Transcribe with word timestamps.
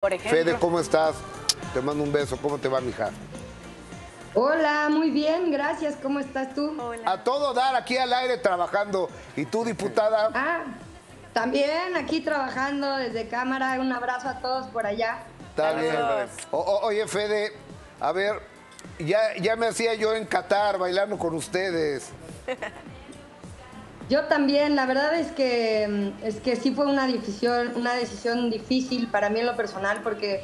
Por 0.00 0.14
ejemplo. 0.14 0.30
Fede, 0.44 0.56
¿cómo 0.58 0.80
estás? 0.80 1.14
Te 1.74 1.82
mando 1.82 2.02
un 2.02 2.10
beso. 2.10 2.38
¿Cómo 2.40 2.56
te 2.56 2.68
va, 2.68 2.80
mija? 2.80 3.10
Hola, 4.32 4.88
muy 4.90 5.10
bien, 5.10 5.50
gracias. 5.52 5.96
¿Cómo 6.02 6.20
estás 6.20 6.54
tú? 6.54 6.74
Hola. 6.80 7.02
A 7.04 7.22
todo 7.22 7.52
dar 7.52 7.74
aquí 7.76 7.98
al 7.98 8.10
aire 8.14 8.38
trabajando. 8.38 9.10
¿Y 9.36 9.44
tú, 9.44 9.62
diputada? 9.62 10.30
Ah, 10.32 10.62
también 11.34 11.98
aquí 11.98 12.22
trabajando 12.22 12.96
desde 12.96 13.28
cámara. 13.28 13.78
Un 13.78 13.92
abrazo 13.92 14.30
a 14.30 14.38
todos 14.40 14.68
por 14.68 14.86
allá. 14.86 15.18
Está 15.50 15.72
bien. 15.74 15.92
Saludos. 15.92 16.30
O- 16.50 16.58
o- 16.60 16.86
oye, 16.86 17.06
Fede, 17.06 17.52
a 18.00 18.12
ver, 18.12 18.40
ya, 19.00 19.36
ya 19.38 19.54
me 19.56 19.66
hacía 19.66 19.92
yo 19.96 20.14
en 20.14 20.24
Qatar 20.24 20.78
bailando 20.78 21.18
con 21.18 21.34
ustedes. 21.34 22.08
Yo 24.10 24.24
también, 24.24 24.74
la 24.74 24.86
verdad 24.86 25.14
es 25.14 25.30
que 25.30 25.86
mm, 25.88 26.26
es 26.26 26.40
que 26.40 26.56
sí 26.56 26.72
fue 26.72 26.86
una 26.86 27.06
decisión, 27.06 27.72
una 27.76 27.94
decisión 27.94 28.50
difícil 28.50 29.06
para 29.06 29.30
mí 29.30 29.38
en 29.38 29.46
lo 29.46 29.56
personal 29.56 30.00
porque 30.02 30.42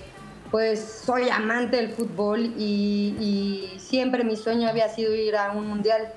pues 0.52 1.02
soy 1.04 1.28
amante 1.28 1.76
del 1.76 1.92
fútbol 1.92 2.54
y, 2.56 3.16
y 3.18 3.80
siempre 3.80 4.22
mi 4.22 4.36
sueño 4.36 4.68
había 4.68 4.88
sido 4.88 5.12
ir 5.16 5.36
a 5.36 5.50
un 5.50 5.66
mundial 5.66 6.12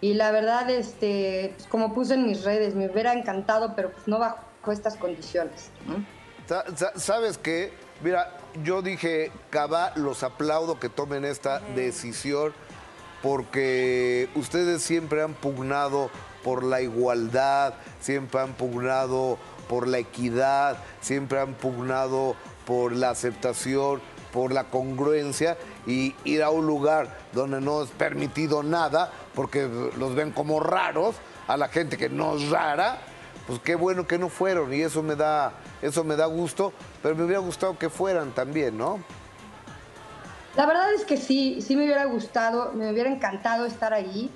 y 0.00 0.14
la 0.14 0.30
verdad 0.30 0.70
este 0.70 1.52
pues, 1.54 1.68
como 1.68 1.92
puse 1.92 2.14
en 2.14 2.26
mis 2.26 2.44
redes 2.44 2.74
me 2.74 2.90
hubiera 2.90 3.12
encantado 3.12 3.74
pero 3.76 3.90
pues 3.90 4.08
no 4.08 4.18
bajo 4.18 4.72
estas 4.72 4.96
condiciones. 4.96 5.70
¿Sabes 6.96 7.36
qué? 7.36 7.72
Mira, 8.02 8.30
yo 8.64 8.80
dije, 8.80 9.30
Cabá, 9.50 9.92
los 9.96 10.22
aplaudo 10.22 10.80
que 10.80 10.88
tomen 10.88 11.26
esta 11.26 11.60
decisión 11.74 12.54
porque 13.22 14.28
ustedes 14.34 14.82
siempre 14.82 15.22
han 15.22 15.34
pugnado 15.34 16.10
por 16.46 16.62
la 16.62 16.80
igualdad, 16.80 17.74
siempre 18.00 18.40
han 18.40 18.52
pugnado 18.52 19.36
por 19.68 19.88
la 19.88 19.98
equidad, 19.98 20.76
siempre 21.00 21.40
han 21.40 21.54
pugnado 21.54 22.36
por 22.64 22.92
la 22.92 23.10
aceptación, 23.10 24.00
por 24.32 24.52
la 24.52 24.62
congruencia 24.62 25.58
y 25.88 26.14
ir 26.22 26.44
a 26.44 26.50
un 26.50 26.64
lugar 26.64 27.18
donde 27.32 27.60
no 27.60 27.82
es 27.82 27.90
permitido 27.90 28.62
nada, 28.62 29.10
porque 29.34 29.68
los 29.98 30.14
ven 30.14 30.30
como 30.30 30.60
raros, 30.60 31.16
a 31.48 31.56
la 31.56 31.66
gente 31.66 31.96
que 31.96 32.08
no 32.08 32.36
es 32.36 32.48
rara, 32.48 32.98
pues 33.48 33.58
qué 33.58 33.74
bueno 33.74 34.06
que 34.06 34.16
no 34.16 34.28
fueron 34.28 34.72
y 34.72 34.82
eso 34.82 35.02
me 35.02 35.16
da 35.16 35.52
eso 35.82 36.04
me 36.04 36.14
da 36.14 36.26
gusto, 36.26 36.72
pero 37.02 37.16
me 37.16 37.24
hubiera 37.24 37.40
gustado 37.40 37.76
que 37.76 37.90
fueran 37.90 38.30
también, 38.30 38.78
¿no? 38.78 39.00
La 40.54 40.64
verdad 40.64 40.94
es 40.94 41.04
que 41.04 41.16
sí, 41.16 41.60
sí 41.60 41.74
me 41.74 41.86
hubiera 41.86 42.04
gustado, 42.04 42.70
me 42.72 42.92
hubiera 42.92 43.10
encantado 43.10 43.66
estar 43.66 43.92
ahí. 43.92 44.30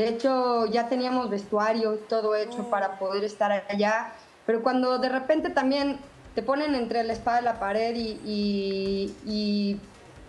De 0.00 0.08
hecho, 0.08 0.64
ya 0.64 0.88
teníamos 0.88 1.28
vestuario, 1.28 1.98
todo 2.08 2.34
hecho 2.34 2.70
para 2.70 2.98
poder 2.98 3.22
estar 3.22 3.52
allá. 3.68 4.14
Pero 4.46 4.62
cuando 4.62 4.98
de 4.98 5.10
repente 5.10 5.50
también 5.50 5.98
te 6.34 6.42
ponen 6.42 6.74
entre 6.74 7.04
la 7.04 7.12
espada 7.12 7.42
y 7.42 7.44
la 7.44 7.60
pared 7.60 7.94
y, 7.94 9.76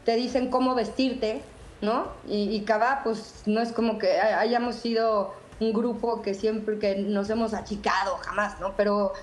te 0.04 0.16
dicen 0.16 0.50
cómo 0.50 0.76
vestirte, 0.76 1.42
¿no? 1.82 2.08
Y, 2.28 2.54
y 2.54 2.66
Cabá, 2.66 3.00
pues 3.04 3.44
no 3.46 3.62
es 3.62 3.72
como 3.72 3.98
que 3.98 4.20
hay- 4.20 4.50
hayamos 4.50 4.76
sido 4.76 5.32
un 5.62 5.72
grupo 5.72 6.22
que 6.22 6.34
siempre 6.34 6.78
que 6.78 6.96
nos 6.96 7.30
hemos 7.30 7.54
achicado, 7.54 8.18
jamás, 8.18 8.60
¿no? 8.60 8.76
Pero 8.76 9.14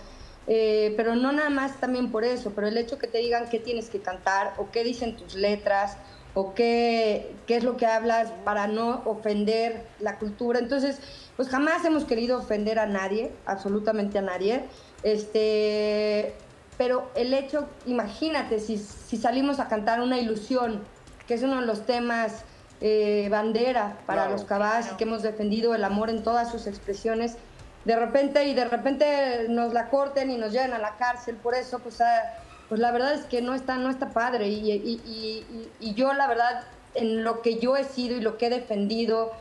eh, 0.47 0.95
pero 0.97 1.15
no 1.15 1.31
nada 1.31 1.51
más 1.51 1.79
también 1.79 2.11
por 2.11 2.25
eso, 2.25 2.53
pero 2.55 2.69
el 2.69 2.79
hecho 2.79 2.97
que 2.99 3.07
te 3.07 3.19
digan 3.19 3.51
qué 3.51 3.59
tienes 3.59 3.91
que 3.91 4.01
cantar 4.01 4.55
o 4.57 4.71
qué 4.71 4.83
dicen 4.83 5.15
tus 5.15 5.35
letras 5.35 5.99
o 6.35 6.55
qué, 6.55 7.35
qué 7.47 7.57
es 7.57 7.65
lo 7.65 7.77
que 7.77 7.87
hablas 7.87 8.31
para 8.45 8.67
no 8.67 9.03
ofender 9.07 9.87
la 10.01 10.19
cultura. 10.19 10.59
Entonces, 10.59 11.01
pues 11.37 11.49
jamás 11.49 11.85
hemos 11.85 12.05
querido 12.05 12.39
ofender 12.39 12.79
a 12.79 12.87
nadie, 12.87 13.33
absolutamente 13.47 14.19
a 14.19 14.23
nadie. 14.23 14.65
Este, 15.03 16.35
pero 16.77 17.11
el 17.15 17.35
hecho, 17.35 17.67
imagínate, 17.87 18.61
si, 18.61 18.79
si 18.79 19.17
salimos 19.17 19.59
a 19.59 19.69
cantar 19.69 20.01
una 20.01 20.19
ilusión, 20.19 20.83
que 21.27 21.35
es 21.35 21.43
uno 21.43 21.61
de 21.61 21.67
los 21.67 21.85
temas 21.87 22.45
eh, 22.81 23.29
bandera 23.31 23.99
para 24.07 24.23
Claro. 24.23 24.33
los 24.33 24.45
cabás 24.45 24.91
y 24.93 24.97
que 24.97 25.05
hemos 25.05 25.23
defendido 25.23 25.75
el 25.75 25.83
amor 25.83 26.11
en 26.11 26.23
todas 26.23 26.51
sus 26.51 26.67
expresiones, 26.69 27.37
de 27.85 27.97
repente 27.97 28.45
y 28.45 28.55
de 28.55 28.65
repente 28.67 29.47
nos 29.49 29.73
la 29.73 29.89
corten 29.89 30.31
y 30.31 30.37
nos 30.37 30.53
lleven 30.53 30.73
a 30.73 30.79
la 30.79 30.97
cárcel 30.97 31.37
por 31.37 31.55
eso, 31.55 31.79
pues, 31.81 32.01
ah, 32.01 32.23
pues 32.69 32.81
la 32.81 32.91
verdad 32.93 33.15
es 33.15 33.25
que 33.25 33.41
no 33.43 33.55
está, 33.55 33.77
no 33.77 33.91
está 33.91 34.11
padre. 34.11 34.49
Y, 34.49 34.71
y- 34.73 35.67
y- 35.81 35.95
yo 35.95 36.13
la 36.13 36.27
verdad, 36.27 36.65
en 36.95 37.25
lo 37.25 37.43
que 37.43 37.59
yo 37.59 37.77
he 37.77 37.85
sido 37.85 38.17
y 38.17 38.21
lo 38.21 38.37
que 38.39 38.47
he 38.47 38.51
defendido 38.51 39.33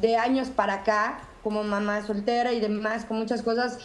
de 0.00 0.16
años 0.16 0.48
para 0.48 0.74
acá, 0.74 1.20
como 1.42 1.62
mamá 1.62 2.06
soltera 2.06 2.52
y 2.52 2.60
demás, 2.60 3.04
con 3.04 3.18
muchas 3.18 3.42
cosas, 3.42 3.78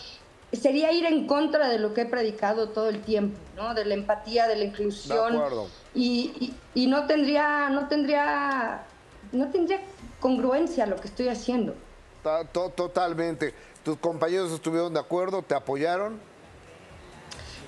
sería 0.51 0.91
ir 0.91 1.05
en 1.05 1.27
contra 1.27 1.69
de 1.69 1.77
lo 1.79 1.93
que 1.93 2.01
he 2.01 2.05
predicado 2.05 2.69
todo 2.69 2.89
el 2.89 3.01
tiempo, 3.01 3.37
¿no? 3.55 3.73
De 3.73 3.85
la 3.85 3.93
empatía, 3.93 4.47
de 4.47 4.55
la 4.55 4.65
inclusión. 4.65 5.31
De 5.33 5.37
acuerdo. 5.37 5.67
Y, 5.93 6.31
y- 6.39 6.83
y 6.83 6.87
no 6.87 7.05
tendría, 7.05 7.69
no 7.69 7.87
tendría, 7.87 8.83
no 9.31 9.49
tendría 9.51 9.81
congruencia 10.19 10.85
lo 10.87 10.95
que 10.97 11.07
estoy 11.07 11.27
haciendo. 11.29 11.75
Ta- 12.23 12.43
to- 12.45 12.69
Totalmente. 12.69 13.53
¿Tus 13.83 13.97
compañeros 13.97 14.51
estuvieron 14.51 14.93
de 14.93 14.99
acuerdo? 14.99 15.41
¿Te 15.41 15.55
apoyaron? 15.55 16.19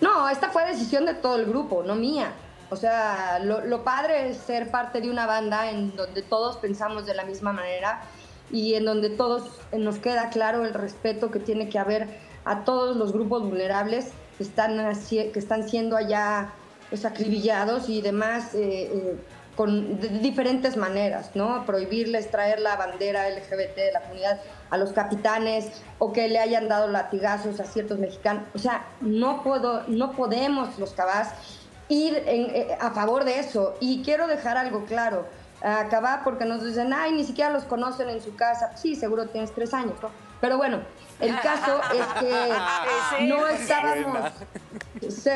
No, 0.02 0.28
esta 0.28 0.50
fue 0.50 0.66
decisión 0.66 1.06
de 1.06 1.14
todo 1.14 1.38
el 1.38 1.46
grupo, 1.46 1.84
no 1.84 1.96
mía. 1.96 2.34
O 2.72 2.76
sea, 2.76 3.40
lo, 3.40 3.84
padre 3.84 4.30
es 4.30 4.38
ser 4.38 4.72
parte 4.72 5.02
de 5.02 5.10
una 5.10 5.26
banda 5.26 5.70
en 5.70 5.96
donde 5.96 6.22
todos 6.22 6.58
pensamos 6.58 7.06
de 7.06 7.14
la 7.14 7.24
misma 7.26 7.52
manera 7.54 8.02
y 8.50 8.74
en 8.76 8.86
donde 8.86 9.10
todos 9.10 9.60
nos 9.78 10.00
queda 10.00 10.30
claro 10.30 10.66
el 10.66 10.74
respeto 10.74 11.32
que 11.32 11.40
tiene 11.40 11.70
que 11.70 11.78
haber 11.78 12.08
a 12.46 12.64
todos 12.64 12.96
los 12.96 13.12
grupos 13.12 13.44
vulnerables 13.44 14.12
que 14.38 14.44
están, 14.44 14.78
que 15.10 15.32
están 15.36 15.68
siendo 15.68 15.98
allá 15.98 16.54
pues, 16.90 17.04
acribillados 17.04 17.90
y 17.90 18.02
demás 18.02 18.56
eh, 18.56 18.90
eh, 18.94 19.18
con 19.56 20.00
de 20.00 20.08
diferentes 20.10 20.78
maneras, 20.78 21.32
¿no? 21.36 21.66
Prohibirles 21.66 22.32
traer 22.32 22.60
la 22.60 22.76
bandera 22.78 23.30
LGBT 23.30 23.76
de 23.76 23.92
la 23.92 24.02
comunidad 24.02 24.40
a 24.70 24.78
los 24.78 24.94
capitanes 24.94 25.70
o 26.00 26.14
que 26.14 26.28
le 26.30 26.40
hayan 26.40 26.68
dado 26.70 26.88
latigazos 26.88 27.60
a 27.60 27.66
ciertos 27.66 28.00
mexicanos. 28.00 28.44
O 28.56 28.60
sea, 28.60 28.86
no, 29.02 29.44
puedo, 29.44 29.84
no 29.88 30.14
podemos 30.14 30.80
los 30.80 30.92
cabás 30.94 31.34
ir 31.90 32.24
en- 32.26 32.56
eh, 32.56 32.78
a 32.80 32.92
favor 32.92 33.26
de 33.26 33.40
eso. 33.40 33.76
Y 33.82 34.02
quiero 34.04 34.28
dejar 34.28 34.58
algo 34.58 34.86
claro. 34.86 35.26
Acabá 35.64 36.22
porque 36.24 36.46
nos 36.46 36.66
dicen, 36.66 36.92
ay, 36.94 37.12
ni 37.12 37.24
siquiera 37.24 37.52
los 37.52 37.66
conocen 37.66 38.10
en 38.10 38.22
su 38.22 38.36
casa. 38.36 38.76
Sí, 38.78 38.96
seguro 38.96 39.28
tienes 39.28 39.54
tres 39.54 39.74
años, 39.74 39.94
¿no? 40.02 40.10
Pero 40.40 40.58
bueno, 40.58 40.80
el 41.20 41.40
caso 41.42 41.80
es 41.94 42.06
que 42.20 43.26
no 43.28 43.46
estábamos... 43.48 44.32
Sí, 45.08 45.30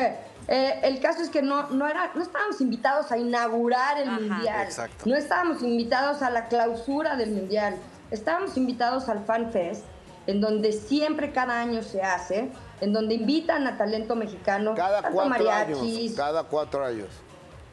eh, 0.48 0.80
el 0.84 1.00
caso 1.00 1.22
es 1.22 1.30
que 1.30 1.42
no, 1.42 1.70
no, 1.70 1.88
era, 1.88 2.12
no 2.14 2.22
estábamos 2.22 2.60
invitados 2.60 3.10
a 3.12 3.18
inaugurar 3.18 3.98
el 3.98 4.10
mundial. 4.10 4.64
exacto. 4.64 5.04
No 5.06 5.16
estábamos 5.16 5.62
invitados 5.62 6.22
a 6.22 6.30
la 6.30 6.46
clausura 6.48 7.16
del 7.16 7.30
mundial. 7.30 7.76
Estábamos 8.10 8.56
invitados 8.56 9.08
al 9.08 9.24
Fan 9.24 9.50
Fest, 9.50 9.84
en 10.28 10.40
donde 10.40 10.72
siempre 10.72 11.32
cada 11.32 11.60
año 11.60 11.82
se 11.82 12.02
hace, 12.02 12.50
en 12.80 12.92
donde 12.92 13.14
invitan 13.14 13.66
a 13.66 13.76
talento 13.76 14.14
mexicano, 14.14 14.74
Cada 14.74 15.02
tanto 15.02 15.16
cuatro 15.16 15.50
años. 15.50 15.78
mariachis, 15.80 16.14
Cada 16.14 16.44
cuatro 16.44 16.84
años. 16.84 17.08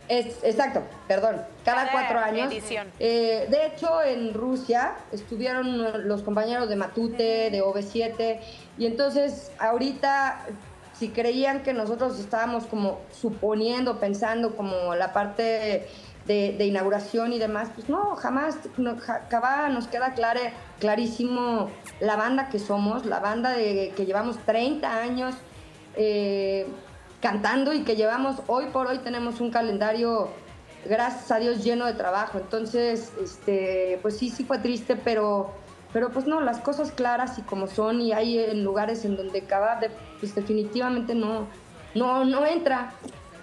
es, 0.07 0.43
exacto, 0.43 0.81
perdón, 1.07 1.41
cada, 1.63 1.85
Cada 1.87 1.91
cuatro 1.91 2.19
años. 2.19 2.53
Eh, 2.99 3.47
de 3.49 3.65
hecho, 3.67 4.01
en 4.03 4.33
Rusia 4.33 4.93
estuvieron 5.11 6.07
los 6.07 6.23
compañeros 6.23 6.67
de 6.69 6.75
Matute, 6.75 7.49
de 7.51 7.61
OV7, 7.63 8.39
y 8.77 8.85
entonces 8.87 9.51
ahorita, 9.59 10.45
si 11.03 11.09
creían 11.09 11.63
que 11.63 11.73
nosotros 11.73 12.17
estábamos 12.17 12.63
como 12.63 13.01
suponiendo, 13.11 13.99
pensando 13.99 14.55
como 14.55 14.95
la 14.95 15.11
parte 15.11 15.85
de, 16.25 16.65
inauguración 16.65 17.33
y 17.33 17.39
demás, 17.39 17.67
pues 17.75 17.89
no, 17.89 18.15
jamás, 18.15 18.55
no, 18.77 18.95
nos 19.69 19.87
queda 19.89 20.13
clare, 20.13 20.53
clarísimo 20.79 21.69
la 21.99 22.15
banda 22.15 22.47
que 22.47 22.57
somos, 22.57 23.05
la 23.05 23.19
banda 23.19 23.51
de, 23.51 23.91
que 23.97 24.05
llevamos 24.05 24.37
30 24.45 24.97
años 24.97 25.35
eh, 25.97 26.67
cantando 27.19 27.73
y 27.73 27.83
que 27.83 27.97
llevamos, 27.97 28.37
hoy 28.47 28.67
por 28.67 28.87
hoy 28.87 28.99
tenemos 28.99 29.41
un 29.41 29.51
calendario, 29.51 30.29
gracias 30.85 31.29
a 31.31 31.39
Dios, 31.39 31.65
lleno 31.65 31.85
de 31.85 31.95
trabajo. 31.95 32.37
Entonces, 32.37 33.11
este, 33.21 33.99
pues 34.01 34.17
sí, 34.17 34.29
sí 34.29 34.45
fue 34.45 34.59
triste, 34.59 34.95
pero, 34.95 35.51
pero 35.93 36.09
pues 36.09 36.25
no, 36.25 36.41
las 36.41 36.57
cosas 36.59 36.91
claras 36.91 37.37
y 37.37 37.43
como 37.43 37.67
son, 37.67 38.01
y 38.01 38.11
hay 38.13 38.39
en 38.39 38.63
lugares 38.63 39.05
en 39.05 39.15
donde 39.15 39.43
Cabá 39.45 39.79
de- 39.79 39.91
pues 40.19 40.33
definitivamente 40.35 41.13
no, 41.15 41.47
no, 41.95 42.25
no 42.25 42.45
entra. 42.45 42.93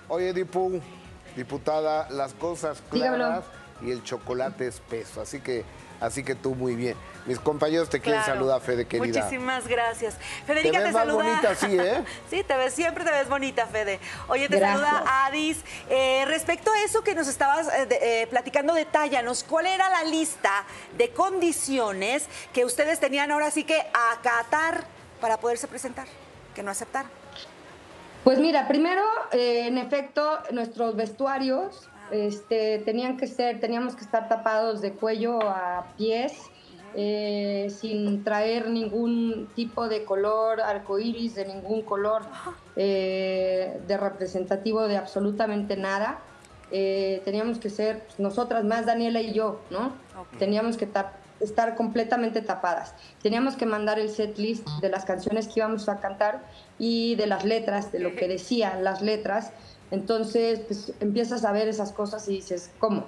Oye, 0.08 0.32
Dipu, 0.34 0.80
diputada, 1.36 2.10
las 2.10 2.34
cosas 2.34 2.82
Dígamelo. 2.92 3.24
claras 3.26 3.44
y 3.82 3.90
el 3.92 4.02
chocolate 4.02 4.66
espeso. 4.66 5.20
Así 5.22 5.40
que, 5.40 5.64
así 6.00 6.24
que 6.24 6.34
tú 6.34 6.54
muy 6.54 6.74
bien. 6.74 6.96
Mis 7.26 7.38
compañeros 7.38 7.88
te 7.90 8.00
quieren 8.00 8.22
Claro. 8.22 8.38
saludar, 8.40 8.60
Fede, 8.62 8.86
querida. 8.86 9.20
Muchísimas 9.20 9.68
gracias. 9.68 10.16
Federica 10.46 10.72
Te 10.72 10.78
te, 10.78 10.84
ves 10.84 10.92
más 10.94 11.02
saluda. 11.06 11.22
bonita 11.24 11.50
así, 11.50 11.78
¿eh? 11.78 12.02
sí, 12.30 12.42
te 12.42 12.56
ves, 12.56 12.72
siempre 12.74 13.04
te 13.04 13.10
ves 13.10 13.28
bonita, 13.28 13.66
Fede. 13.66 14.00
Oye, 14.28 14.48
te 14.48 14.56
Gracias. 14.58 14.80
saluda 14.88 15.26
Adis. 15.26 15.58
Eh, 15.90 16.24
respecto 16.26 16.72
a 16.72 16.80
eso 16.82 17.02
que 17.04 17.14
nos 17.14 17.28
estabas 17.28 17.68
eh, 17.74 17.86
de- 17.86 18.22
eh, 18.22 18.26
platicando, 18.26 18.72
detállanos, 18.72 19.44
¿cuál 19.44 19.66
era 19.66 19.90
la 19.90 20.04
lista 20.04 20.64
de 20.96 21.10
condiciones 21.10 22.24
que 22.54 22.64
ustedes 22.64 22.98
tenían 23.00 23.30
ahora 23.30 23.50
sí 23.50 23.64
que 23.64 23.84
acatar 24.12 24.84
para 25.20 25.36
poderse 25.38 25.68
presentar? 25.68 26.06
Que 26.54 26.62
no 26.62 26.70
aceptaron. 26.70 27.10
Pues 28.24 28.38
mira, 28.38 28.66
primero, 28.66 29.02
eh, 29.32 29.66
en 29.66 29.76
efecto, 29.78 30.40
nuestros 30.52 30.96
vestuarios 30.96 31.88
este, 32.12 32.78
tenían 32.80 33.16
que 33.16 33.26
ser, 33.26 33.60
teníamos 33.60 33.94
que 33.94 34.02
estar 34.02 34.28
tapados 34.28 34.80
de 34.80 34.92
cuello 34.92 35.40
a 35.42 35.86
pies, 35.96 36.50
eh, 36.94 37.68
sin 37.70 38.24
traer 38.24 38.68
ningún 38.68 39.48
tipo 39.54 39.88
de 39.88 40.04
color 40.04 40.60
arcoíris, 40.60 41.36
de 41.36 41.46
ningún 41.46 41.82
color 41.82 42.22
eh, 42.74 43.80
de 43.86 43.96
representativo 43.96 44.88
de 44.88 44.96
absolutamente 44.96 45.76
nada. 45.76 46.18
Eh, 46.72 47.22
teníamos 47.24 47.58
que 47.58 47.70
ser 47.70 48.04
pues, 48.06 48.18
nosotras 48.18 48.64
más, 48.64 48.86
Daniela 48.86 49.20
y 49.20 49.32
yo, 49.32 49.60
¿no? 49.70 49.92
Teníamos 50.38 50.76
que 50.76 50.88
estar 51.40 51.76
completamente 51.76 52.42
tapadas. 52.42 52.94
Teníamos 53.22 53.54
que 53.54 53.66
mandar 53.66 54.00
el 54.00 54.10
set 54.10 54.36
list 54.38 54.68
de 54.80 54.88
las 54.88 55.04
canciones 55.04 55.46
que 55.46 55.60
íbamos 55.60 55.88
a 55.88 56.00
cantar 56.00 56.42
y 56.78 57.14
de 57.14 57.26
las 57.26 57.44
letras, 57.44 57.92
de 57.92 58.00
lo 58.00 58.16
que 58.16 58.26
decían 58.26 58.82
las 58.82 59.00
letras. 59.00 59.52
Entonces, 59.90 60.60
pues 60.66 60.92
empiezas 61.00 61.44
a 61.44 61.52
ver 61.52 61.68
esas 61.68 61.92
cosas 61.92 62.28
y 62.28 62.36
dices, 62.36 62.70
¿cómo? 62.78 63.06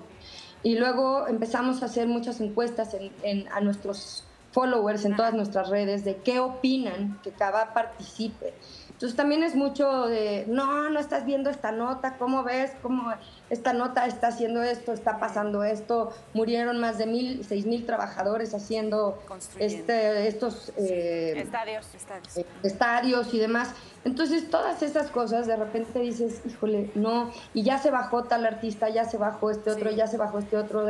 Y 0.63 0.77
luego 0.77 1.27
empezamos 1.27 1.83
a 1.83 1.87
hacer 1.87 2.07
muchas 2.07 2.41
encuestas 2.41 2.97
en, 3.23 3.49
a 3.49 3.61
nuestros 3.61 4.25
followers 4.53 5.05
en 5.05 5.17
todas 5.17 5.35
nuestras 5.35 5.71
redes 5.71 6.05
de 6.05 6.17
qué 6.17 6.39
opinan 6.39 7.21
que 7.23 7.31
Cava 7.31 7.73
participe. 7.73 8.55
Entonces 9.03 9.17
también 9.17 9.43
es 9.43 9.57
mucho 9.57 10.07
de, 10.07 10.45
no, 10.47 10.89
no 10.89 11.01
estás 11.01 11.27
viendo 11.27 11.51
esta 11.51 11.73
nota, 11.73 12.19
¿cómo 12.19 12.45
ves? 12.45 12.71
¿Cómo 12.83 13.13
esta 13.51 13.73
nota 13.73 14.07
está 14.07 14.29
haciendo 14.29 14.63
esto, 14.63 14.93
está 14.93 15.19
pasando 15.19 15.65
esto? 15.65 16.13
Murieron 16.35 16.79
más 16.79 16.99
de 16.99 17.07
mil, 17.07 17.45
seis 17.45 17.67
mil 17.67 17.85
trabajadores 17.85 18.55
haciendo 18.55 19.19
este, 19.59 20.29
estos 20.29 20.73
eh, 20.77 21.35
estadios, 21.37 21.89
eh, 22.37 22.47
estadios 22.63 23.35
y 23.35 23.41
demás. 23.41 23.75
Entonces 24.05 24.49
todas 24.49 24.85
esas 24.85 25.11
cosas 25.11 25.49
de 25.49 25.57
repente 25.57 25.99
dices, 25.99 26.41
híjole, 26.47 26.93
no, 26.95 27.33
y 27.55 27.65
ya 27.65 27.79
se 27.79 27.91
bajó 27.91 28.23
tal 28.23 28.47
artista, 28.47 28.89
ya 28.89 29.05
se 29.05 29.19
bajó 29.19 29.51
este 29.51 29.73
otro, 29.73 29.91
ya 29.91 30.07
se 30.07 30.17
bajó 30.17 30.39
este 30.39 30.57
otro. 30.57 30.87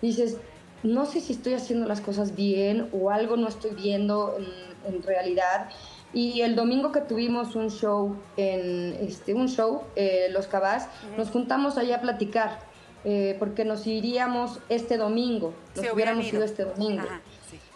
Dices, 0.00 0.36
no 0.84 1.04
sé 1.04 1.20
si 1.20 1.32
estoy 1.32 1.54
haciendo 1.54 1.88
las 1.88 2.00
cosas 2.00 2.36
bien 2.36 2.88
o 2.92 3.10
algo 3.10 3.36
no 3.36 3.48
estoy 3.48 3.72
viendo 3.72 4.36
en, 4.38 4.94
en 4.94 5.02
realidad. 5.02 5.68
Y 6.12 6.40
el 6.40 6.56
domingo 6.56 6.90
que 6.90 7.00
tuvimos 7.00 7.54
un 7.54 7.70
show, 7.70 8.16
en 8.36 8.94
este, 9.00 9.34
un 9.34 9.48
show, 9.48 9.82
eh, 9.94 10.28
Los 10.30 10.46
Cabás, 10.46 10.88
nos 11.16 11.30
juntamos 11.30 11.76
allá 11.76 11.96
a 11.96 12.00
platicar, 12.00 12.60
eh, 13.04 13.36
porque 13.38 13.64
nos 13.64 13.86
iríamos 13.86 14.58
este 14.68 14.96
domingo, 14.96 15.52
nos 15.76 15.92
hubiéramos 15.92 16.32
ido 16.32 16.44
este 16.44 16.64
domingo. 16.64 17.06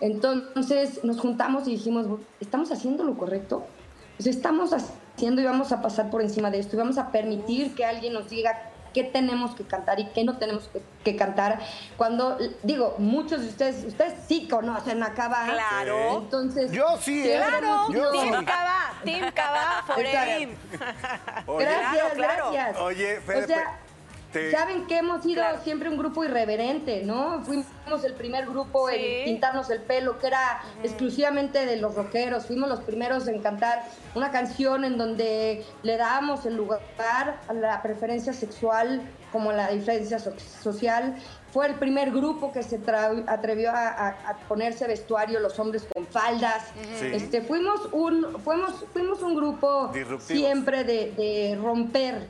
Entonces 0.01 1.05
nos 1.05 1.21
juntamos 1.21 1.69
y 1.69 1.73
dijimos, 1.73 2.07
¿estamos 2.41 2.73
haciendo 2.73 3.05
lo 3.05 3.17
correcto? 3.17 3.65
Pues 4.17 4.27
estamos 4.27 4.73
haciendo 4.73 5.43
y 5.43 5.45
vamos 5.45 5.71
a 5.73 5.83
pasar 5.83 6.11
por 6.11 6.23
encima 6.23 6.51
de 6.51 6.59
esto 6.59 6.77
y 6.77 6.79
vamos 6.79 6.99
a 6.99 7.13
permitir 7.13 7.75
que 7.75 7.85
alguien 7.85 8.15
nos 8.15 8.31
diga 8.31 8.72
qué 8.93 9.05
tenemos 9.05 9.55
que 9.55 9.65
cantar 9.65 10.01
y 10.01 10.07
qué 10.07 10.25
no 10.25 10.39
tenemos 10.39 10.69
que, 11.05 11.17
cantar. 11.17 11.59
Cuando, 11.97 12.39
digo, 12.63 12.95
muchos 12.99 13.41
de 13.43 13.49
ustedes, 13.49 13.85
ustedes 13.85 14.15
sí 14.29 14.49
conocen 14.49 15.03
a 15.03 15.15
Cava. 15.15 15.45
Claro. 15.45 16.19
Entonces. 16.19 16.71
Yo 16.73 16.97
sí, 17.01 17.29
¿eh? 17.29 17.37
Claro. 17.37 17.93
Yo 17.93 18.11
Team 18.13 18.39
sí. 18.39 18.45
Cava, 18.45 18.93
Team 19.05 19.33
Cava, 19.33 19.83
Forever. 19.87 20.49
Gracias, 21.47 22.17
gracias. 22.17 22.79
Oye, 22.79 23.21
Fede, 23.21 23.45
o 23.45 23.47
sea, 23.47 23.79
Saben 24.51 24.87
que 24.87 24.99
hemos 24.99 25.23
sido 25.23 25.45
siempre 25.63 25.89
un 25.91 25.99
grupo 25.99 26.25
irreverente, 26.25 27.03
¿no? 27.05 27.43
Fuimos 27.43 28.05
el 28.05 28.15
primer 28.15 28.47
grupo 28.47 28.89
en 28.89 29.25
pintarnos 29.25 29.69
el 29.71 29.83
pelo, 29.83 30.19
que 30.19 30.29
era 30.29 30.63
exclusivamente 30.83 31.67
de 31.67 31.77
los 31.77 31.95
rockeros. 31.95 32.47
Fuimos 32.47 32.69
los 32.69 32.81
primeros 32.81 33.29
en 33.29 33.43
cantar 33.43 33.85
una 34.15 34.31
canción 34.31 34.85
en 34.85 34.97
donde 34.97 35.65
le 35.83 35.97
dábamos 35.97 36.47
el 36.47 36.57
lugar 36.57 36.81
a 37.47 37.53
la 37.53 37.83
preferencia 37.83 38.33
sexual 38.33 39.03
como 39.31 39.53
la 39.53 39.69
diferencia 39.71 40.19
social. 40.19 41.17
Fue 41.53 41.67
el 41.67 41.75
primer 41.75 42.11
grupo 42.11 42.51
que 42.51 42.63
se 42.63 42.81
atrevió 43.27 43.71
a, 43.73 44.17
ponerse 44.49 44.87
vestuario 44.87 45.39
los 45.39 45.59
hombres 45.59 45.87
con 45.93 46.07
faldas. 46.07 46.73
Este, 47.03 47.43
fuimos, 47.43 47.89
un, 47.93 48.41
fuimos, 48.43 48.85
fuimos 48.93 49.21
un 49.23 49.37
grupo 49.37 49.93
siempre 50.19 50.83
de, 50.85 51.13
de 51.13 51.59
romper 51.61 52.27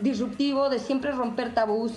disruptivo, 0.00 0.68
de 0.68 0.78
siempre 0.78 1.10
romper 1.12 1.54
tabús. 1.54 1.92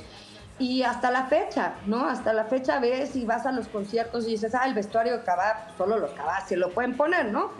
Y 0.60 0.84
hasta 0.84 1.10
la 1.10 1.26
fecha, 1.26 1.74
¿no? 1.88 2.08
Hasta 2.08 2.32
la 2.32 2.46
fecha 2.46 2.80
ves 2.80 3.16
y 3.16 3.26
vas 3.26 3.46
a 3.46 3.52
los 3.52 3.68
conciertos 3.68 4.26
y 4.28 4.32
dices, 4.32 4.54
ah, 4.54 4.66
el 4.66 4.76
vestuario 4.76 5.18
de 5.18 5.24
Cabá, 5.24 5.68
solo 5.78 5.98
los 5.98 6.12
Cabá 6.12 6.46
se 6.48 6.56
lo 6.56 6.70
pueden 6.70 6.96
poner, 6.96 7.32
¿no? 7.32 7.52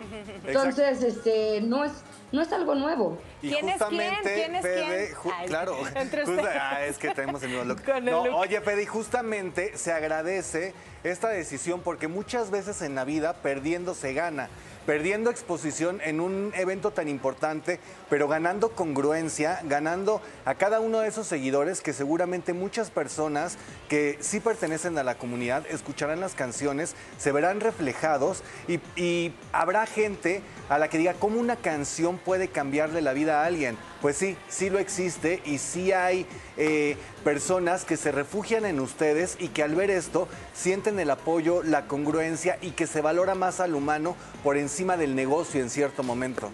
Entonces, 0.46 1.02
este, 1.02 1.60
no 1.60 1.84
es, 1.84 1.92
no 2.34 2.42
es 2.42 2.52
algo 2.52 2.74
nuevo. 2.74 3.16
Y 3.40 3.50
¿Quién 3.50 3.68
justamente, 3.68 4.14
es 4.14 4.20
quién? 4.22 4.62
¿Quién 4.62 5.04
es 5.06 5.16
quién? 5.16 5.46
claro, 5.46 5.76
ah, 6.60 6.84
es 6.84 6.98
que 6.98 7.10
tenemos 7.10 7.42
el 7.42 7.50
mismo 7.50 7.64
look. 7.64 7.82
Oye, 8.34 8.60
Pede, 8.60 8.86
justamente 8.86 9.78
se 9.78 9.92
agradece 9.92 10.74
esta 11.04 11.28
decisión 11.28 11.80
porque 11.82 12.08
muchas 12.08 12.50
veces 12.50 12.82
en 12.82 12.94
la 12.94 13.04
vida 13.04 13.34
perdiendo 13.34 13.94
se 13.94 14.12
gana 14.14 14.48
perdiendo 14.86 15.30
exposición 15.30 16.00
en 16.04 16.20
un 16.20 16.52
evento 16.54 16.90
tan 16.90 17.08
importante, 17.08 17.80
pero 18.10 18.28
ganando 18.28 18.70
congruencia, 18.70 19.60
ganando 19.64 20.20
a 20.44 20.54
cada 20.54 20.80
uno 20.80 21.00
de 21.00 21.08
esos 21.08 21.26
seguidores 21.26 21.80
que 21.80 21.92
seguramente 21.92 22.52
muchas 22.52 22.90
personas 22.90 23.56
que 23.88 24.18
sí 24.20 24.40
pertenecen 24.40 24.96
a 24.98 25.02
la 25.02 25.16
comunidad 25.16 25.66
escucharán 25.66 26.20
las 26.20 26.34
canciones, 26.34 26.94
se 27.18 27.32
verán 27.32 27.60
reflejados 27.60 28.42
y, 28.68 29.32
habrá 29.52 29.86
gente 29.86 30.42
a 30.68 30.78
la 30.78 30.88
que 30.88 30.98
diga 30.98 31.14
cómo 31.14 31.38
una 31.38 31.56
canción 31.56 32.18
puede 32.24 32.48
cambiarle 32.48 33.02
la 33.02 33.12
vida 33.12 33.42
a 33.42 33.46
alguien. 33.46 33.76
Pues 34.00 34.16
sí, 34.16 34.36
sí 34.48 34.70
lo 34.70 34.78
existe 34.78 35.42
y 35.44 35.58
sí 35.58 35.92
hay 35.92 36.26
eh, 36.56 36.96
personas 37.22 37.84
que 37.84 37.96
se 37.96 38.12
refugian 38.12 38.64
en 38.64 38.80
ustedes 38.80 39.36
y 39.38 39.48
que 39.48 39.62
al 39.62 39.74
ver 39.74 39.90
esto 39.90 40.28
sienten 40.52 40.98
el 41.00 41.10
apoyo, 41.10 41.62
la 41.62 41.86
congruencia 41.86 42.58
y 42.60 42.70
que 42.70 42.86
se 42.86 43.00
valora 43.00 43.34
más 43.34 43.60
al 43.60 43.74
humano 43.74 44.16
por 44.42 44.56
encima 44.56 44.96
del 44.96 45.14
negocio 45.14 45.60
en 45.60 45.70
cierto 45.70 46.02
momento. 46.02 46.50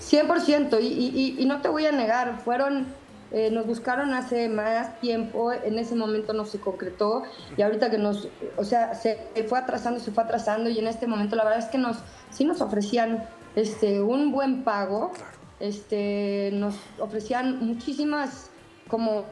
100%, 0.00 0.78
y, 0.80 1.36
y, 1.38 1.44
no 1.44 1.60
te 1.60 1.68
voy 1.68 1.86
a 1.86 1.92
negar, 1.92 2.40
fueron, 2.44 2.86
eh, 3.32 3.50
nos 3.50 3.66
buscaron 3.66 4.14
hace 4.14 4.48
más 4.48 5.00
tiempo, 5.00 5.52
en 5.52 5.78
ese 5.78 5.94
momento 5.94 6.32
no 6.32 6.46
se 6.46 6.60
concretó, 6.60 7.24
y 7.56 7.62
ahorita 7.62 7.90
que 7.90 7.98
nos, 7.98 8.28
o 8.56 8.64
sea, 8.64 8.94
se 8.94 9.18
fue 9.48 9.58
atrasando, 9.58 10.00
se 10.00 10.12
fue 10.12 10.22
atrasando, 10.22 10.70
y 10.70 10.78
en 10.78 10.86
este 10.86 11.06
momento 11.06 11.36
la 11.36 11.44
verdad 11.44 11.58
es 11.58 11.66
que 11.66 11.78
nos, 11.78 11.98
sí 12.30 12.44
nos 12.44 12.60
ofrecían 12.60 13.24
este, 13.58 14.00
un 14.00 14.30
buen 14.30 14.62
pago, 14.62 15.10
este, 15.58 16.50
nos 16.52 16.76
ofrecían 17.00 17.58
muchísimas 17.58 18.50
como 18.88 19.24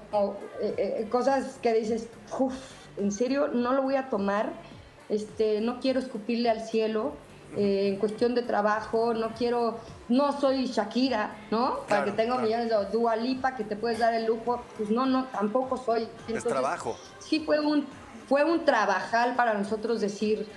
eh, 0.60 0.74
eh, 0.78 1.06
cosas 1.08 1.58
que 1.62 1.72
dices, 1.72 2.08
uff, 2.38 2.54
en 2.96 3.12
serio, 3.12 3.48
no 3.48 3.72
lo 3.72 3.82
voy 3.82 3.94
a 3.94 4.10
tomar, 4.10 4.52
este, 5.08 5.60
no 5.60 5.78
quiero 5.78 6.00
escupirle 6.00 6.50
al 6.50 6.62
cielo, 6.62 7.12
eh, 7.56 7.88
en 7.88 7.96
cuestión 7.96 8.34
de 8.34 8.42
trabajo, 8.42 9.14
no 9.14 9.32
quiero, 9.34 9.78
no 10.08 10.38
soy 10.38 10.66
Shakira, 10.66 11.36
¿no? 11.52 11.78
Para 11.88 12.04
que 12.04 12.10
tenga 12.10 12.36
millones 12.38 12.68
de 12.68 12.76
Dualipa 12.92 13.54
que 13.54 13.62
te 13.62 13.76
puedes 13.76 14.00
dar 14.00 14.12
el 14.12 14.26
lujo, 14.26 14.60
pues 14.76 14.90
no, 14.90 15.06
no, 15.06 15.26
tampoco 15.26 15.76
soy. 15.76 16.08
es 16.26 16.42
trabajo. 16.42 16.96
Sí 17.20 17.40
fue 17.46 17.60
un, 17.60 17.86
fue 18.28 18.42
un 18.42 18.64
trabajal 18.64 19.36
para 19.36 19.54
nosotros 19.54 20.00
decir, 20.00 20.48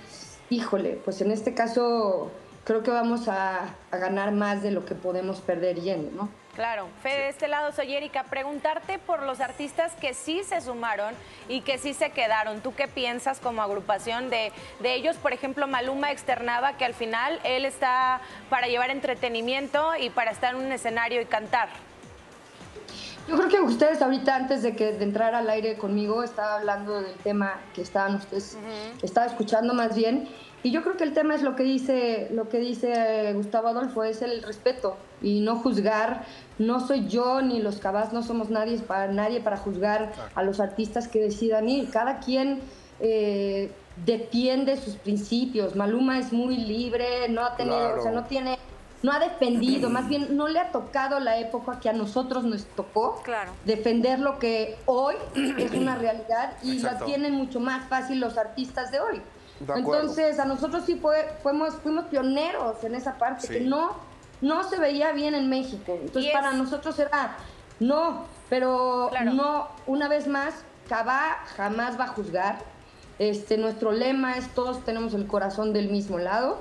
híjole, 0.50 1.00
pues 1.04 1.20
en 1.20 1.30
este 1.30 1.54
caso 1.54 2.32
creo 2.64 2.82
que 2.82 2.90
vamos 2.90 3.28
a, 3.28 3.74
a 3.90 3.96
ganar 3.96 4.32
más 4.32 4.62
de 4.62 4.70
lo 4.70 4.84
que 4.84 4.94
podemos 4.94 5.40
perder 5.40 5.80
yendo, 5.80 6.10
¿no? 6.10 6.40
Claro. 6.54 6.88
Fede, 7.02 7.20
de 7.20 7.28
este 7.28 7.48
lado 7.48 7.72
soy 7.72 7.94
Erika. 7.94 8.24
Preguntarte 8.24 8.98
por 8.98 9.22
los 9.22 9.40
artistas 9.40 9.94
que 9.94 10.14
sí 10.14 10.42
se 10.44 10.60
sumaron 10.60 11.14
y 11.48 11.60
que 11.62 11.78
sí 11.78 11.94
se 11.94 12.10
quedaron. 12.10 12.60
¿Tú 12.60 12.74
qué 12.74 12.88
piensas 12.88 13.38
como 13.38 13.62
agrupación 13.62 14.30
de, 14.30 14.52
de 14.80 14.94
ellos? 14.94 15.16
Por 15.16 15.32
ejemplo, 15.32 15.66
Maluma 15.66 16.10
externaba 16.10 16.76
que 16.76 16.84
al 16.84 16.94
final 16.94 17.40
él 17.44 17.64
está 17.64 18.20
para 18.50 18.66
llevar 18.66 18.90
entretenimiento 18.90 19.96
y 19.96 20.10
para 20.10 20.32
estar 20.32 20.54
en 20.54 20.60
un 20.60 20.72
escenario 20.72 21.20
y 21.20 21.26
cantar. 21.26 21.68
Yo 23.30 23.36
creo 23.36 23.48
que 23.48 23.60
ustedes 23.60 24.02
ahorita, 24.02 24.34
antes 24.34 24.64
de 24.64 24.74
que 24.74 24.92
de 24.92 25.04
entrar 25.04 25.36
al 25.36 25.48
aire 25.48 25.76
conmigo, 25.78 26.24
estaba 26.24 26.56
hablando 26.56 27.00
del 27.00 27.14
tema 27.22 27.60
que 27.72 27.80
estaban 27.80 28.16
ustedes, 28.16 28.58
estaba 29.02 29.26
escuchando 29.26 29.72
más 29.72 29.94
bien. 29.94 30.28
Y 30.64 30.72
yo 30.72 30.82
creo 30.82 30.96
que 30.96 31.04
el 31.04 31.12
tema 31.12 31.36
es 31.36 31.42
lo 31.42 31.54
que 31.54 31.62
dice, 31.62 32.28
lo 32.32 32.48
que 32.48 32.58
dice 32.58 33.32
Gustavo 33.34 33.68
Adolfo, 33.68 34.02
es 34.02 34.20
el 34.22 34.42
respeto 34.42 34.96
y 35.22 35.42
no 35.42 35.54
juzgar. 35.54 36.24
No 36.58 36.84
soy 36.84 37.06
yo 37.06 37.40
ni 37.40 37.62
los 37.62 37.78
cabas, 37.78 38.12
no 38.12 38.24
somos 38.24 38.50
nadie 38.50 38.78
para, 38.80 39.12
nadie 39.12 39.40
para 39.40 39.56
juzgar 39.58 40.12
a 40.34 40.42
los 40.42 40.58
artistas 40.58 41.06
que 41.06 41.20
decidan 41.20 41.68
ir. 41.68 41.88
Cada 41.88 42.18
quien 42.18 42.60
eh, 42.98 43.70
defiende 44.04 44.76
sus 44.76 44.96
principios. 44.96 45.76
Maluma 45.76 46.18
es 46.18 46.32
muy 46.32 46.56
libre, 46.56 47.28
no 47.28 47.44
ha 47.44 47.54
tenido, 47.54 47.96
o 47.96 48.02
sea, 48.02 48.10
no 48.10 48.24
tiene, 48.24 48.58
no 49.02 49.12
ha 49.12 49.18
defendido, 49.18 49.88
más 49.88 50.08
bien 50.08 50.36
no 50.36 50.48
le 50.48 50.58
ha 50.58 50.72
tocado 50.72 51.20
la 51.20 51.38
época 51.38 51.80
que 51.80 51.88
a 51.88 51.92
nosotros 51.92 52.44
nos 52.44 52.64
tocó 52.66 53.22
defender 53.64 54.18
lo 54.18 54.38
que 54.38 54.78
hoy 54.86 55.14
es 55.34 55.72
una 55.72 55.94
realidad 55.98 56.54
y 56.62 56.78
lo 56.80 56.90
tienen 57.04 57.34
mucho 57.34 57.60
más 57.60 57.88
fácil 57.88 58.20
los 58.20 58.36
artistas 58.36 58.90
de 58.90 59.00
hoy. 59.00 59.22
Entonces, 59.74 60.38
a 60.38 60.46
nosotros 60.46 60.84
sí 60.86 60.96
fue, 60.96 61.34
fuimos, 61.42 61.74
fuimos 61.76 62.06
pioneros 62.06 62.82
en 62.82 62.94
esa 62.94 63.18
parte, 63.18 63.46
que 63.46 63.60
no 63.60 64.10
no 64.40 64.64
se 64.64 64.78
veía 64.78 65.12
bien 65.12 65.34
en 65.34 65.48
México. 65.48 65.98
Entonces 66.00 66.32
para 66.32 66.52
nosotros 66.52 66.98
era 66.98 67.36
no, 67.78 68.24
pero 68.48 69.10
no, 69.24 69.68
una 69.86 70.08
vez 70.08 70.26
más, 70.26 70.54
Cabá 70.88 71.44
jamás 71.56 71.98
va 71.98 72.04
a 72.04 72.08
juzgar. 72.08 72.58
Este, 73.18 73.58
nuestro 73.58 73.92
lema 73.92 74.36
es 74.36 74.48
todos 74.54 74.84
tenemos 74.84 75.14
el 75.14 75.26
corazón 75.26 75.72
del 75.72 75.90
mismo 75.90 76.18
lado 76.18 76.58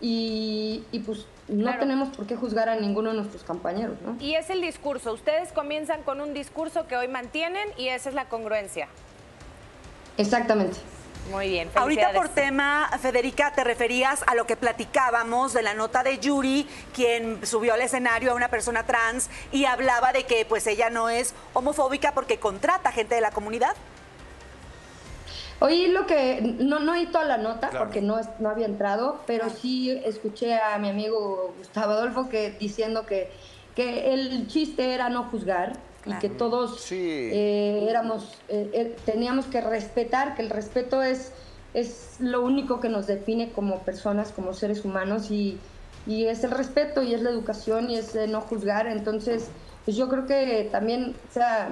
y, 0.00 0.82
pues 1.04 1.26
no 1.48 1.78
tenemos 1.78 2.16
por 2.16 2.26
qué 2.26 2.36
juzgar 2.36 2.68
a 2.68 2.76
ninguno 2.76 3.10
de 3.10 3.16
nuestros 3.16 3.42
compañeros, 3.42 3.96
¿no? 4.04 4.16
Y 4.20 4.34
es 4.34 4.50
el 4.50 4.60
discurso. 4.60 5.12
Ustedes 5.12 5.52
comienzan 5.52 6.02
con 6.02 6.20
un 6.20 6.32
discurso 6.32 6.86
que 6.86 6.96
hoy 6.96 7.08
mantienen 7.08 7.68
y 7.76 7.88
esa 7.88 8.08
es 8.08 8.14
la 8.14 8.26
congruencia. 8.26 8.88
Exactamente. 10.16 10.78
Muy 11.30 11.48
bien. 11.48 11.70
Ahorita 11.74 12.12
por 12.12 12.28
tema, 12.28 12.90
Federica, 13.00 13.52
te 13.52 13.62
referías 13.62 14.24
a 14.26 14.34
lo 14.34 14.46
que 14.46 14.56
platicábamos 14.56 15.52
de 15.52 15.62
la 15.62 15.74
nota 15.74 16.02
de 16.02 16.18
Yuri, 16.18 16.66
quien 16.94 17.46
subió 17.46 17.74
al 17.74 17.82
escenario 17.82 18.32
a 18.32 18.34
una 18.34 18.48
persona 18.48 18.84
trans 18.84 19.30
y 19.52 19.64
hablaba 19.64 20.12
de 20.12 20.24
que 20.24 20.44
pues 20.44 20.66
ella 20.66 20.90
no 20.90 21.08
es 21.08 21.34
homofóbica 21.52 22.12
porque 22.14 22.38
contrata 22.38 22.90
gente 22.90 23.14
de 23.14 23.20
la 23.20 23.30
comunidad. 23.30 23.76
Oí 25.60 25.88
lo 25.88 26.06
que, 26.06 26.40
no, 26.58 26.80
no 26.80 26.92
oí 26.92 27.06
toda 27.06 27.24
la 27.24 27.36
nota 27.36 27.70
porque 27.76 28.00
no, 28.00 28.18
no 28.38 28.48
había 28.48 28.64
entrado, 28.66 29.20
pero 29.26 29.50
sí 29.50 29.90
escuché 29.90 30.58
a 30.58 30.78
mi 30.78 30.88
amigo 30.88 31.54
Gustavo 31.58 31.92
Adolfo 31.92 32.30
que, 32.30 32.50
diciendo 32.58 33.04
que, 33.04 33.30
que 33.74 34.14
el 34.14 34.48
chiste 34.48 34.94
era 34.94 35.10
no 35.10 35.24
juzgar 35.24 35.74
y 36.06 36.14
que 36.14 36.30
todos 36.30 36.90
eh, 36.90 37.86
éramos, 37.88 38.38
eh, 38.48 38.70
eh, 38.72 38.96
teníamos 39.04 39.44
que 39.46 39.60
respetar, 39.60 40.34
que 40.34 40.40
el 40.40 40.48
respeto 40.48 41.02
es, 41.02 41.32
es 41.74 42.16
lo 42.20 42.42
único 42.42 42.80
que 42.80 42.88
nos 42.88 43.06
define 43.06 43.52
como 43.52 43.80
personas, 43.80 44.32
como 44.32 44.54
seres 44.54 44.84
humanos 44.86 45.30
y, 45.30 45.58
y 46.06 46.24
es 46.24 46.42
el 46.42 46.52
respeto 46.52 47.02
y 47.02 47.12
es 47.12 47.20
la 47.20 47.28
educación 47.28 47.90
y 47.90 47.96
es 47.96 48.14
no 48.28 48.40
juzgar. 48.40 48.86
Entonces, 48.86 49.50
pues 49.84 49.94
yo 49.94 50.08
creo 50.08 50.26
que 50.26 50.68
también, 50.72 51.14
o 51.28 51.32
sea, 51.34 51.68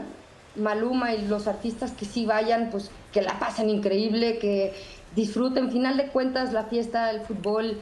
Maluma 0.59 1.15
y 1.15 1.27
los 1.27 1.47
artistas 1.47 1.93
que 1.93 2.05
sí 2.05 2.27
vayan, 2.27 2.71
pues 2.71 2.91
que 3.13 3.23
la 3.23 3.39
pasen 3.39 3.71
increíble, 3.71 4.39
que 4.39 4.75
disfruten. 5.15 5.71
Final 5.71 5.97
de 5.97 6.09
cuentas, 6.09 6.53
la 6.53 6.65
fiesta 6.65 7.07
del 7.07 7.21
fútbol, 7.23 7.81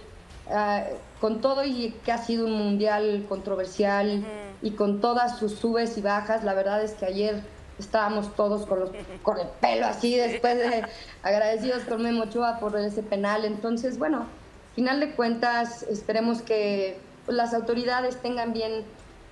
ah, 0.50 0.85
con 1.21 1.40
todo 1.40 1.64
y 1.64 1.95
que 2.04 2.12
ha 2.12 2.18
sido 2.18 2.47
un 2.47 2.52
mundial 2.52 3.25
controversial 3.28 4.25
y 4.62 4.73
con 4.73 5.00
todas 5.00 5.38
sus 5.38 5.52
subes 5.52 5.97
y 5.99 6.02
bajas, 6.02 6.45
la 6.45 6.54
verdad 6.54 6.83
es 6.83 6.92
que 6.92 7.06
ayer 7.06 7.42
estábamos 7.78 8.35
todos 8.35 8.66
con, 8.66 8.80
los, 8.80 8.90
con 9.23 9.38
el 9.38 9.49
pelo 9.61 9.87
así, 9.87 10.16
después 10.16 10.56
de 10.59 10.85
agradecidos 11.23 11.85
con 11.85 12.02
Memo 12.02 12.25
Ochoa 12.25 12.59
por 12.59 12.76
ese 12.78 13.02
penal. 13.02 13.45
Entonces, 13.45 13.99
bueno, 13.99 14.26
final 14.75 15.00
de 15.00 15.12
cuentas, 15.12 15.83
esperemos 15.83 16.42
que 16.42 16.99
las 17.26 17.54
autoridades 17.54 18.16
tengan 18.23 18.52
bien, 18.52 18.85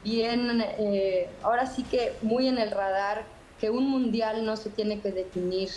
bien 0.02 0.62
eh, 0.78 1.28
ahora 1.42 1.66
sí 1.66 1.84
que 1.84 2.14
muy 2.22 2.48
en 2.48 2.58
el 2.58 2.70
radar 2.70 3.24
que 3.60 3.70
un 3.70 3.88
mundial 3.88 4.44
no 4.44 4.56
se 4.56 4.70
tiene 4.70 5.00
que 5.00 5.12
definir 5.12 5.70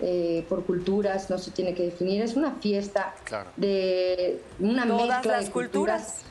eh, 0.00 0.44
por 0.48 0.64
culturas, 0.64 1.28
no 1.28 1.38
se 1.38 1.50
tiene 1.50 1.74
que 1.74 1.84
definir, 1.84 2.22
es 2.22 2.36
una 2.36 2.52
fiesta 2.52 3.14
de 3.56 4.40
una 4.60 4.84
mezcla 4.84 5.40
de 5.40 5.50
culturas. 5.50 6.22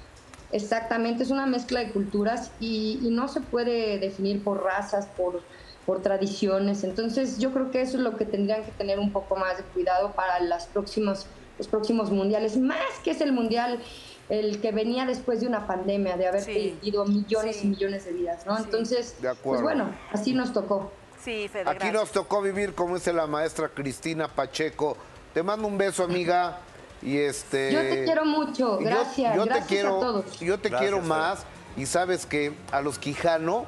Exactamente, 0.53 1.23
es 1.23 1.31
una 1.31 1.45
mezcla 1.45 1.81
de 1.81 1.91
culturas 1.91 2.51
y, 2.61 2.99
no 3.11 3.27
se 3.27 3.41
puede 3.41 3.99
definir 3.99 4.41
por 4.41 4.63
razas, 4.63 5.07
por, 5.07 5.41
por 5.85 6.01
tradiciones. 6.01 6.85
Entonces 6.85 7.39
yo 7.39 7.51
creo 7.51 7.69
que 7.69 7.81
eso 7.81 7.97
es 7.97 8.03
lo 8.03 8.15
que 8.15 8.25
tendrían 8.25 8.63
que 8.63 8.71
tener 8.71 8.99
un 8.99 9.11
poco 9.11 9.35
más 9.35 9.57
de 9.57 9.63
cuidado 9.63 10.13
para 10.13 10.39
las 10.39 10.67
próximas, 10.67 11.27
los 11.57 11.67
próximos 11.67 12.09
mundiales, 12.11 12.55
más 12.55 12.77
que 13.03 13.11
es 13.11 13.19
el 13.19 13.33
mundial 13.33 13.79
el 14.29 14.60
que 14.60 14.72
venía 14.72 15.05
después 15.05 15.39
de 15.39 15.48
una 15.48 15.67
pandemia, 15.67 16.17
de 16.17 16.27
haber 16.27 16.43
perdido 16.46 17.05
millones 17.05 17.63
y 17.63 17.67
millones 17.67 18.05
de 18.05 18.13
vidas, 18.13 18.46
¿no? 18.46 18.57
Entonces, 18.57 19.15
pues 19.43 19.62
bueno, 19.62 19.89
así 20.12 20.34
nos 20.34 20.53
tocó. 20.53 20.91
Sí, 21.24 21.50
Aquí 21.65 21.91
nos 21.91 22.12
tocó 22.12 22.41
vivir, 22.41 22.74
como 22.74 22.96
dice 22.96 23.12
la 23.12 23.27
maestra 23.27 23.69
Cristina 23.69 24.27
Pacheco. 24.27 24.98
Te 25.34 25.43
mando 25.43 25.67
un 25.67 25.77
beso, 25.77 26.03
amiga. 26.03 26.60
Y 27.01 27.17
este. 27.17 27.72
Yo 27.72 27.81
te 27.81 28.05
quiero 28.05 28.25
mucho, 28.25 28.77
gracias. 28.79 29.36
Yo, 29.36 29.46
te 29.46 29.62
quiero, 29.67 29.98
a 29.98 30.00
todos. 30.00 30.39
Yo 30.39 30.60
te 30.60 30.69
quiero 30.72 31.01
más. 31.01 31.43
Y 31.75 31.86
sabes 31.86 32.25
que 32.25 32.53
a 32.72 32.81
los 32.81 32.98
Quijano 32.98 33.65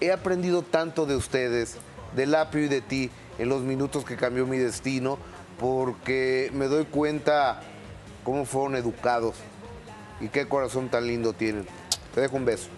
he 0.00 0.12
aprendido 0.12 0.62
tanto 0.62 1.06
de 1.06 1.16
ustedes, 1.16 1.76
de 2.14 2.26
Lapio 2.26 2.62
y 2.62 2.68
de 2.68 2.80
ti, 2.80 3.10
en 3.38 3.48
los 3.48 3.62
minutos 3.62 4.04
que 4.04 4.16
cambió 4.16 4.46
mi 4.46 4.58
destino, 4.58 5.18
porque 5.58 6.50
me 6.52 6.66
doy 6.66 6.84
cuenta 6.84 7.62
cómo 8.24 8.44
fueron 8.44 8.76
educados 8.76 9.36
y 10.20 10.28
qué 10.28 10.46
corazón 10.46 10.88
tan 10.88 11.06
lindo 11.06 11.32
tienen. 11.32 11.66
Te 12.14 12.20
dejo 12.20 12.36
un 12.36 12.44
beso. 12.44 12.68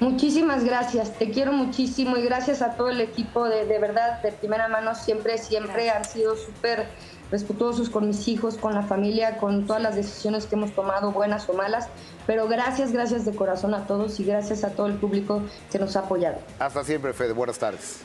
Muchísimas 0.00 0.64
gracias, 0.64 1.12
te 1.18 1.30
quiero 1.30 1.52
muchísimo 1.52 2.16
y 2.16 2.22
gracias 2.22 2.62
a 2.62 2.74
todo 2.74 2.88
el 2.88 3.02
equipo 3.02 3.46
de, 3.46 3.66
de 3.66 3.78
verdad, 3.78 4.22
de 4.22 4.32
primera 4.32 4.66
mano, 4.66 4.94
siempre, 4.94 5.36
siempre 5.36 5.90
han 5.90 6.06
sido 6.06 6.36
súper 6.36 6.88
respetuosos 7.30 7.90
con 7.90 8.08
mis 8.08 8.26
hijos, 8.26 8.56
con 8.56 8.74
la 8.74 8.82
familia, 8.82 9.36
con 9.36 9.66
todas 9.66 9.82
las 9.82 9.94
decisiones 9.96 10.46
que 10.46 10.56
hemos 10.56 10.72
tomado, 10.72 11.12
buenas 11.12 11.48
o 11.48 11.52
malas. 11.52 11.88
Pero 12.26 12.48
gracias, 12.48 12.92
gracias 12.92 13.24
de 13.24 13.34
corazón 13.34 13.74
a 13.74 13.86
todos 13.86 14.18
y 14.20 14.24
gracias 14.24 14.64
a 14.64 14.70
todo 14.70 14.86
el 14.86 14.94
público 14.94 15.42
que 15.70 15.78
nos 15.78 15.96
ha 15.96 16.00
apoyado. 16.00 16.38
Hasta 16.58 16.82
siempre, 16.82 17.12
Fede. 17.12 17.32
Buenas 17.32 17.58
tardes. 17.58 18.00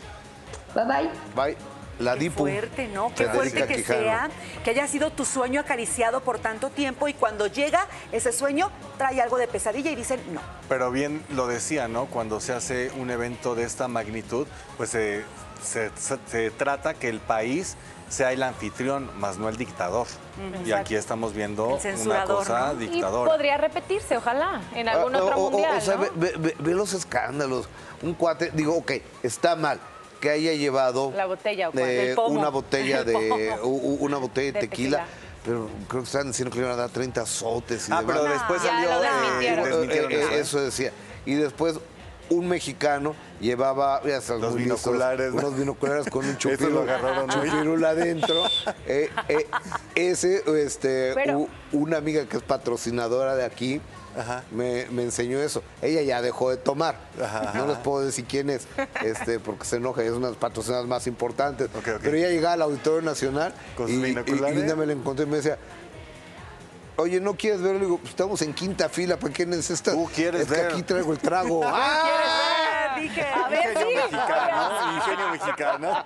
Bye 0.76 0.86
bye. 0.86 1.10
Bye. 1.36 1.75
La 2.00 2.18
Qué 2.18 2.30
fuerte, 2.30 2.88
¿no? 2.88 3.14
Qué 3.16 3.28
fuerte 3.28 3.66
que 3.68 3.84
sea, 3.84 4.30
que 4.64 4.72
haya 4.72 4.88
sido 4.88 5.12
tu 5.12 5.26
sueño 5.26 5.62
acariciado 5.62 6.22
por 6.22 6.40
tanto 6.40 6.70
tiempo 6.70 7.08
y 7.08 7.14
cuando 7.14 7.48
llega 7.48 7.88
ese 8.12 8.32
sueño 8.32 8.72
trae 8.98 9.22
algo 9.22 9.38
de 9.38 9.48
pesadilla 9.48 9.92
y 9.92 9.96
dicen 9.96 10.20
no. 10.34 10.42
Pero 10.68 10.92
bien 10.92 11.24
lo 11.30 11.48
decía, 11.48 11.88
¿no? 11.88 12.06
Cuando 12.08 12.40
se 12.40 12.54
hace 12.54 12.92
un 12.98 13.12
evento 13.12 13.56
de 13.56 13.64
esta 13.64 13.88
magnitud, 13.88 14.48
pues 14.78 14.90
se, 14.90 15.24
se 15.62 16.52
trata 16.52 16.94
que 16.94 17.10
el 17.10 17.20
país 17.20 17.78
sea 18.10 18.32
el 18.32 18.44
anfitrión, 18.44 19.10
más 19.20 19.38
no 19.38 19.50
el 19.50 19.58
dictador. 19.58 20.08
Y 20.66 20.72
aquí 20.72 20.96
estamos 20.96 21.34
viendo 21.34 21.80
una 22.04 22.24
cosa 22.26 22.74
dictadora. 22.74 23.32
Y 23.32 23.34
podría 23.34 23.58
repetirse, 23.58 24.18
ojalá, 24.18 24.62
en 24.74 24.90
algún 24.90 25.16
ah, 25.16 25.24
otro 25.24 25.38
mundial. 25.38 25.78
O, 25.78 25.82
sea, 25.82 25.96
ve, 25.96 26.56
los 26.74 26.94
escándalos. 26.94 27.68
Un 28.02 28.14
cuate, 28.14 28.52
digo, 28.54 28.76
ok, 28.76 28.92
está 29.24 29.56
mal 29.56 29.80
que 30.20 30.30
haya 30.30 30.54
llevado 30.54 31.14
la 31.16 31.26
botella, 31.26 31.70
una 32.28 32.50
botella 32.50 33.04
de 33.04 33.16
una 33.64 34.18
botella 34.18 34.52
de, 34.52 34.60
tequila. 34.60 35.06
Pero 35.44 35.70
creo 35.88 36.02
que 36.02 36.08
estaban 36.08 36.28
diciendo 36.28 36.52
que 36.52 36.60
le 36.60 36.66
iban 36.66 36.78
a 36.78 36.82
dar 36.82 36.90
30 36.90 37.22
azotes. 37.22 37.88
Y 37.88 37.92
ah, 37.92 38.04
pero 38.06 38.24
después 38.24 38.64
salió. 38.64 38.90
Eh, 39.42 40.08
eh, 40.10 40.40
eso 40.40 40.60
decía. 40.60 40.92
Y 41.24 41.36
después 41.36 41.80
un 42.30 42.48
mexicano 42.48 43.16
llevaba 43.40 44.02
los 44.40 44.56
binoculares, 44.56 45.34
unos 45.34 45.58
binoculares 45.58 46.10
con 46.10 46.26
un 46.26 46.38
chupirula 46.40 47.90
adentro. 47.90 48.46
Eh, 48.88 49.10
eh, 49.28 49.48
ese, 49.94 50.44
este, 50.64 51.14
una 51.72 51.98
amiga 51.98 52.26
que 52.26 52.38
es 52.38 52.44
patrocinadora 52.44 53.36
de 53.36 53.46
aquí, 53.46 53.82
Me, 54.52 54.82
enseñó 55.04 55.40
eso. 55.40 55.64
Ella 55.82 56.02
ya 56.02 56.22
dejó 56.22 56.50
de 56.50 56.58
tomar. 56.58 56.98
No 57.54 57.68
les 57.68 57.78
puedo 57.78 58.06
decir 58.06 58.26
quién 58.26 58.50
es, 58.50 58.68
este, 59.04 59.40
porque 59.40 59.66
se 59.66 59.78
enoja, 59.78 60.04
es 60.04 60.12
una 60.12 60.28
de 60.28 60.34
las 60.34 60.40
patrocinadoras 60.40 60.88
más 60.88 61.08
importantes. 61.08 61.70
Pero 61.84 62.18
ella 62.18 62.30
llegaba 62.30 62.54
al 62.54 62.62
Auditorio 62.64 63.02
Nacional 63.02 63.54
y, 63.88 63.92
y, 63.92 64.14
Linda 64.16 64.76
me 64.76 64.86
la 64.86 64.94
encontré 64.94 65.26
y 65.26 65.30
me 65.30 65.38
decía, 65.38 65.58
Oye, 66.98 67.20
¿no 67.20 67.36
quieres 67.36 67.62
verlo? 67.62 67.80
Le 67.80 67.86
digo, 67.86 67.98
pues, 67.98 68.12
estamos 68.12 68.42
en 68.42 68.54
quinta 68.54 68.88
fila, 68.88 69.18
¿para 69.18 69.34
qué 69.34 69.46
necesitas? 69.46 69.94
Tú 69.94 70.10
quieres 70.16 70.42
es 70.44 70.48
que 70.48 70.62
aquí 70.62 70.82
traigo 70.84 71.12
el 71.12 71.20
trago. 71.20 71.62
¡Ah! 71.66 72.96
Dije, 73.00 73.22
a 73.22 73.50
ver, 73.50 73.78
mexicano, 74.12 74.96
ingenio 74.96 75.30
mexicano. 75.30 76.06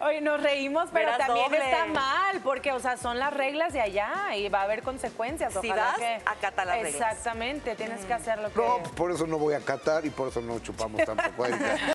Oye, 0.00 0.20
nos 0.20 0.42
reímos, 0.42 0.88
pero 0.92 1.16
también 1.16 1.54
está 1.54 1.86
mal, 1.86 2.40
porque, 2.42 2.72
o 2.72 2.80
sea, 2.80 2.96
son 2.96 3.18
las 3.18 3.32
reglas 3.34 3.72
de 3.72 3.80
allá 3.80 4.34
y 4.36 4.48
va 4.48 4.60
a 4.60 4.64
haber 4.64 4.82
consecuencias. 4.82 5.56
Ojalá 5.56 5.62
si 5.62 5.80
vas, 5.80 5.96
que... 5.96 6.22
acata 6.26 6.64
las 6.64 6.76
reglas. 6.82 6.94
Exactamente, 6.94 7.74
tienes 7.74 8.04
que 8.04 8.14
hacer 8.14 8.38
lo 8.38 8.52
que... 8.52 8.60
No, 8.60 8.82
por 8.94 9.10
eso 9.10 9.26
no 9.26 9.38
voy 9.38 9.54
a 9.54 9.60
catar 9.60 10.04
y 10.04 10.10
por 10.10 10.28
eso 10.28 10.40
no 10.40 10.58
chupamos 10.60 11.02
tampoco. 11.04 11.44